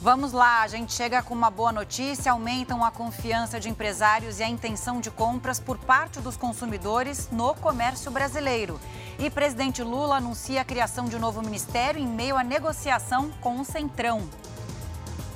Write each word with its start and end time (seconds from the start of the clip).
Vamos 0.00 0.30
lá, 0.30 0.62
a 0.62 0.68
gente 0.68 0.92
chega 0.92 1.20
com 1.22 1.34
uma 1.34 1.50
boa 1.50 1.72
notícia: 1.72 2.30
aumentam 2.30 2.84
a 2.84 2.90
confiança 2.90 3.58
de 3.58 3.68
empresários 3.68 4.38
e 4.38 4.44
a 4.44 4.48
intenção 4.48 5.00
de 5.00 5.10
compras 5.10 5.58
por 5.58 5.76
parte 5.76 6.20
dos 6.20 6.36
consumidores 6.36 7.28
no 7.32 7.52
comércio 7.54 8.08
brasileiro. 8.08 8.78
E 9.18 9.28
presidente 9.28 9.82
Lula 9.82 10.18
anuncia 10.18 10.60
a 10.60 10.64
criação 10.64 11.06
de 11.06 11.16
um 11.16 11.18
novo 11.18 11.42
ministério 11.42 12.00
em 12.00 12.06
meio 12.06 12.36
à 12.36 12.44
negociação 12.44 13.30
com 13.40 13.60
o 13.60 13.64
Centrão. 13.64 14.22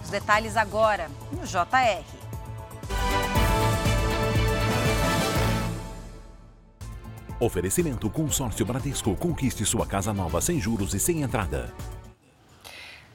Os 0.05 0.11
detalhes 0.11 0.57
agora 0.57 1.11
no 1.33 1.45
JR. 1.45 2.05
Oferecimento 7.41 8.09
Consórcio 8.09 8.65
Bradesco. 8.65 9.17
Conquiste 9.17 9.67
sua 9.67 9.85
casa 9.85 10.13
nova 10.13 10.41
sem 10.41 10.61
juros 10.61 10.95
e 10.95 11.01
sem 11.01 11.23
entrada. 11.23 11.75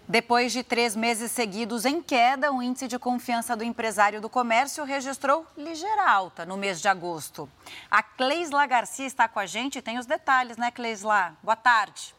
Depois 0.09 0.53
de 0.53 0.63
três 0.63 0.95
meses 0.95 1.31
seguidos 1.31 1.83
em 1.83 2.01
queda, 2.01 2.49
o 2.53 2.63
índice 2.63 2.87
de 2.87 2.97
confiança 2.97 3.57
do 3.57 3.63
empresário 3.63 4.21
do 4.21 4.29
comércio 4.29 4.85
registrou 4.85 5.45
ligeira 5.57 6.09
alta 6.09 6.45
no 6.45 6.55
mês 6.55 6.79
de 6.79 6.87
agosto. 6.87 7.49
A 7.91 8.01
Cleisla 8.01 8.65
Garcia 8.65 9.05
está 9.05 9.27
com 9.27 9.37
a 9.37 9.45
gente 9.45 9.79
e 9.79 9.81
tem 9.81 9.99
os 9.99 10.05
detalhes, 10.05 10.55
né, 10.55 10.71
Cleisla? 10.71 11.35
Boa 11.43 11.57
tarde. 11.57 12.15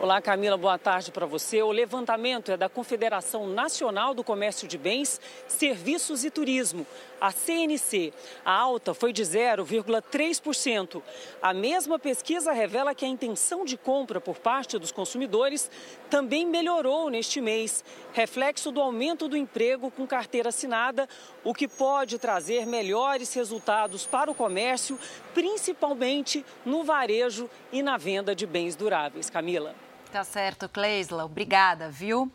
Olá, 0.00 0.22
Camila, 0.22 0.56
boa 0.56 0.78
tarde 0.78 1.10
para 1.10 1.26
você. 1.26 1.60
O 1.60 1.72
levantamento 1.72 2.52
é 2.52 2.56
da 2.56 2.68
Confederação 2.68 3.48
Nacional 3.48 4.14
do 4.14 4.22
Comércio 4.22 4.68
de 4.68 4.78
Bens, 4.78 5.20
Serviços 5.48 6.24
e 6.24 6.30
Turismo, 6.30 6.86
a 7.20 7.32
CNC. 7.32 8.12
A 8.44 8.52
alta 8.52 8.94
foi 8.94 9.12
de 9.12 9.24
0,3%. 9.24 11.02
A 11.42 11.52
mesma 11.52 11.98
pesquisa 11.98 12.52
revela 12.52 12.94
que 12.94 13.04
a 13.04 13.08
intenção 13.08 13.64
de 13.64 13.76
compra 13.76 14.20
por 14.20 14.38
parte 14.38 14.78
dos 14.78 14.92
consumidores 14.92 15.68
também 16.08 16.46
melhorou 16.46 17.10
neste 17.10 17.40
mês, 17.40 17.84
reflexo 18.12 18.70
do 18.70 18.80
aumento 18.80 19.26
do 19.26 19.36
emprego 19.36 19.90
com 19.90 20.06
carteira 20.06 20.50
assinada, 20.50 21.08
o 21.42 21.52
que 21.52 21.66
pode 21.66 22.20
trazer 22.20 22.66
melhores 22.66 23.34
resultados 23.34 24.06
para 24.06 24.30
o 24.30 24.34
comércio, 24.34 24.96
principalmente 25.34 26.46
no 26.64 26.84
varejo 26.84 27.50
e 27.72 27.82
na 27.82 27.96
venda 27.96 28.32
de 28.32 28.46
bens 28.46 28.76
duráveis. 28.76 29.28
Camila. 29.28 29.87
Tá 30.10 30.24
certo, 30.24 30.70
Cleisla. 30.70 31.26
Obrigada, 31.26 31.90
viu? 31.90 32.32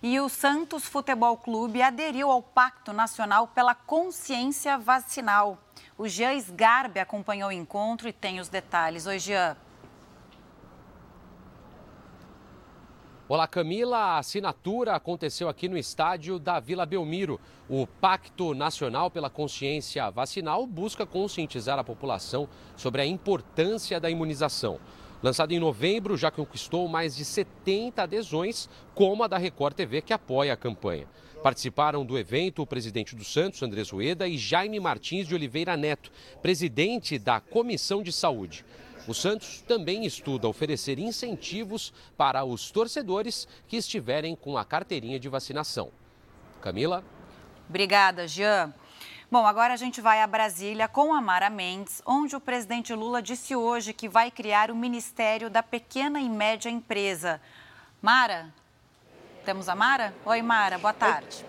E 0.00 0.20
o 0.20 0.28
Santos 0.28 0.84
Futebol 0.84 1.36
Clube 1.36 1.82
aderiu 1.82 2.30
ao 2.30 2.40
Pacto 2.40 2.92
Nacional 2.92 3.48
pela 3.48 3.74
Consciência 3.74 4.78
Vacinal. 4.78 5.58
O 5.98 6.06
Jean 6.06 6.34
Sgarbi 6.34 7.00
acompanhou 7.00 7.48
o 7.48 7.52
encontro 7.52 8.08
e 8.08 8.12
tem 8.12 8.38
os 8.38 8.48
detalhes. 8.48 9.06
Oi, 9.06 9.18
Jean. 9.18 9.56
Olá, 13.28 13.46
Camila. 13.46 13.98
A 13.98 14.18
assinatura 14.18 14.94
aconteceu 14.94 15.48
aqui 15.48 15.68
no 15.68 15.76
estádio 15.76 16.38
da 16.38 16.60
Vila 16.60 16.86
Belmiro. 16.86 17.40
O 17.68 17.88
Pacto 17.88 18.54
Nacional 18.54 19.10
pela 19.10 19.28
Consciência 19.28 20.08
Vacinal 20.10 20.64
busca 20.64 21.04
conscientizar 21.04 21.78
a 21.78 21.84
população 21.84 22.48
sobre 22.76 23.02
a 23.02 23.06
importância 23.06 24.00
da 24.00 24.08
imunização. 24.08 24.80
Lançado 25.22 25.52
em 25.52 25.58
novembro, 25.58 26.16
já 26.16 26.30
conquistou 26.30 26.88
mais 26.88 27.14
de 27.14 27.26
70 27.26 28.02
adesões, 28.02 28.70
como 28.94 29.22
a 29.22 29.26
da 29.26 29.36
Record 29.36 29.74
TV, 29.74 30.00
que 30.00 30.14
apoia 30.14 30.54
a 30.54 30.56
campanha. 30.56 31.06
Participaram 31.42 32.06
do 32.06 32.18
evento 32.18 32.62
o 32.62 32.66
presidente 32.66 33.14
do 33.14 33.24
Santos, 33.24 33.62
Andrés 33.62 33.90
Rueda, 33.90 34.26
e 34.26 34.38
Jaime 34.38 34.80
Martins 34.80 35.28
de 35.28 35.34
Oliveira 35.34 35.76
Neto, 35.76 36.10
presidente 36.40 37.18
da 37.18 37.38
Comissão 37.38 38.02
de 38.02 38.12
Saúde. 38.12 38.64
O 39.06 39.12
Santos 39.12 39.62
também 39.66 40.06
estuda 40.06 40.48
oferecer 40.48 40.98
incentivos 40.98 41.92
para 42.16 42.44
os 42.44 42.70
torcedores 42.70 43.46
que 43.68 43.76
estiverem 43.76 44.34
com 44.34 44.56
a 44.56 44.64
carteirinha 44.64 45.18
de 45.18 45.28
vacinação. 45.28 45.90
Camila? 46.62 47.04
Obrigada, 47.68 48.26
Jean. 48.26 48.72
Bom, 49.30 49.46
agora 49.46 49.74
a 49.74 49.76
gente 49.76 50.00
vai 50.00 50.20
a 50.20 50.26
Brasília 50.26 50.88
com 50.88 51.14
a 51.14 51.20
Mara 51.20 51.48
Mendes, 51.48 52.02
onde 52.04 52.34
o 52.34 52.40
presidente 52.40 52.92
Lula 52.92 53.22
disse 53.22 53.54
hoje 53.54 53.92
que 53.92 54.08
vai 54.08 54.28
criar 54.28 54.72
o 54.72 54.74
Ministério 54.74 55.48
da 55.48 55.62
Pequena 55.62 56.18
e 56.18 56.28
Média 56.28 56.68
Empresa. 56.68 57.40
Mara, 58.02 58.52
temos 59.44 59.68
a 59.68 59.76
Mara? 59.76 60.12
Oi, 60.24 60.42
Mara, 60.42 60.78
boa 60.78 60.92
tarde. 60.92 61.44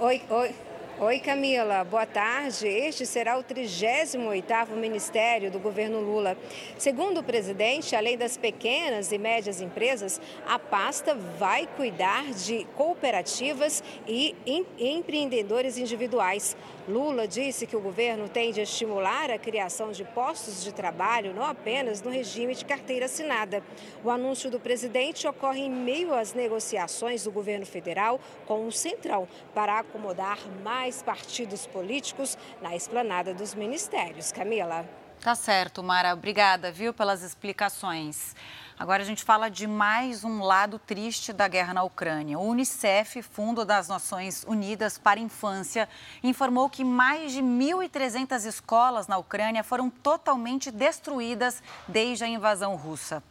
Oi, 0.00 0.20
oi. 0.28 0.71
Oi 1.00 1.18
Camila, 1.18 1.82
boa 1.82 2.04
tarde. 2.04 2.68
Este 2.68 3.06
será 3.06 3.38
o 3.38 3.42
38º 3.42 4.76
Ministério 4.76 5.50
do 5.50 5.58
governo 5.58 6.00
Lula. 6.00 6.36
Segundo 6.78 7.20
o 7.20 7.24
presidente, 7.24 7.96
além 7.96 8.16
das 8.16 8.36
pequenas 8.36 9.10
e 9.10 9.16
médias 9.18 9.60
empresas, 9.60 10.20
a 10.46 10.58
pasta 10.58 11.14
vai 11.14 11.66
cuidar 11.66 12.30
de 12.32 12.64
cooperativas 12.76 13.82
e 14.06 14.36
empreendedores 14.78 15.78
individuais. 15.78 16.56
Lula 16.86 17.26
disse 17.26 17.66
que 17.66 17.76
o 17.76 17.80
governo 17.80 18.28
tende 18.28 18.60
a 18.60 18.64
estimular 18.64 19.30
a 19.30 19.38
criação 19.38 19.92
de 19.92 20.04
postos 20.04 20.62
de 20.62 20.74
trabalho 20.74 21.32
não 21.32 21.44
apenas 21.44 22.02
no 22.02 22.10
regime 22.10 22.54
de 22.54 22.64
carteira 22.64 23.06
assinada. 23.06 23.62
O 24.04 24.10
anúncio 24.10 24.50
do 24.50 24.60
presidente 24.60 25.26
ocorre 25.26 25.62
em 25.62 25.70
meio 25.70 26.12
às 26.12 26.34
negociações 26.34 27.24
do 27.24 27.32
governo 27.32 27.64
federal 27.64 28.20
com 28.46 28.66
o 28.66 28.72
Centrão 28.72 29.26
para 29.54 29.78
acomodar 29.78 30.38
mais 30.82 31.00
partidos 31.00 31.64
políticos 31.64 32.36
na 32.60 32.74
esplanada 32.74 33.32
dos 33.32 33.54
ministérios. 33.54 34.32
Camila. 34.32 34.84
Tá 35.20 35.32
certo, 35.32 35.80
Mara. 35.80 36.12
Obrigada, 36.12 36.72
viu, 36.72 36.92
pelas 36.92 37.22
explicações. 37.22 38.34
Agora 38.76 39.00
a 39.00 39.06
gente 39.06 39.22
fala 39.22 39.48
de 39.48 39.64
mais 39.68 40.24
um 40.24 40.42
lado 40.42 40.80
triste 40.80 41.32
da 41.32 41.46
guerra 41.46 41.72
na 41.72 41.84
Ucrânia. 41.84 42.36
O 42.36 42.42
Unicef, 42.42 43.22
Fundo 43.22 43.64
das 43.64 43.86
Nações 43.86 44.42
Unidas 44.42 44.98
para 44.98 45.20
a 45.20 45.22
Infância, 45.22 45.88
informou 46.20 46.68
que 46.68 46.82
mais 46.82 47.30
de 47.30 47.40
1.300 47.40 48.44
escolas 48.44 49.06
na 49.06 49.18
Ucrânia 49.18 49.62
foram 49.62 49.88
totalmente 49.88 50.68
destruídas 50.72 51.62
desde 51.86 52.24
a 52.24 52.26
invasão 52.26 52.74
russa. 52.74 53.22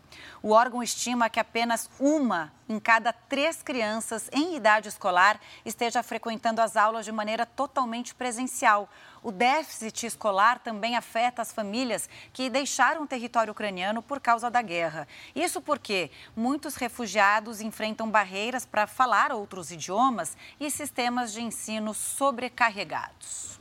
O 0.42 0.52
órgão 0.52 0.82
estima 0.82 1.30
que 1.30 1.40
apenas 1.40 1.90
uma 2.00 2.52
em 2.68 2.80
cada 2.80 3.12
três 3.12 3.62
crianças 3.62 4.30
em 4.32 4.56
idade 4.56 4.88
escolar 4.88 5.40
esteja 5.66 6.02
frequentando 6.02 6.62
as 6.62 6.78
aulas 6.78 7.06
de 7.06 7.12
maneira 7.12 7.46
totalmente 7.46 8.16
presencial. 8.16 8.90
O 9.22 9.32
déficit 9.32 10.06
escolar 10.06 10.60
também 10.60 10.96
afeta 10.96 11.42
as 11.42 11.52
famílias 11.52 12.10
que 12.34 12.50
deixaram 12.50 13.04
o 13.04 13.08
território 13.08 13.52
ucraniano 13.52 14.02
por 14.02 14.20
causa 14.20 14.50
da 14.50 14.62
guerra. 14.62 15.08
Isso 15.36 15.62
porque 15.62 16.10
muitos 16.36 16.76
refugiados 16.76 17.62
enfrentam 17.62 18.10
barreiras 18.10 18.66
para 18.66 18.88
falar 18.88 19.32
outros 19.32 19.72
idiomas 19.72 20.36
e 20.60 20.72
sistemas 20.72 21.34
de 21.34 21.42
ensino 21.42 21.94
sobrecarregados 21.94 23.52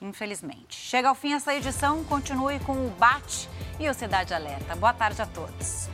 infelizmente. 0.00 0.76
Chega 0.76 1.08
ao 1.08 1.14
fim 1.14 1.32
essa 1.32 1.54
edição, 1.54 2.04
continue 2.04 2.60
com 2.60 2.86
o 2.86 2.90
Bate 2.90 3.48
e 3.78 3.88
o 3.88 3.94
Cidade 3.94 4.34
Alerta. 4.34 4.74
Boa 4.76 4.92
tarde 4.92 5.22
a 5.22 5.26
todos. 5.26 5.93